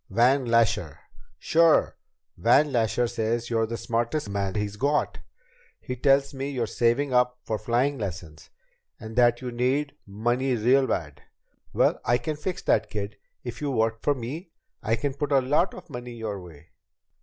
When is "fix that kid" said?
12.35-13.17